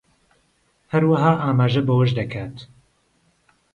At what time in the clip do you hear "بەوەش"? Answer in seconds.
1.87-2.11